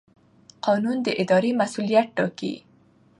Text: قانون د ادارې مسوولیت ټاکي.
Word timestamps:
قانون 0.65 0.97
د 1.03 1.07
ادارې 1.21 1.51
مسوولیت 1.59 2.07
ټاکي. 2.17 2.53